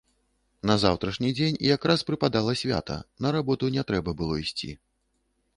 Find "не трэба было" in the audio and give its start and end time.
3.79-4.43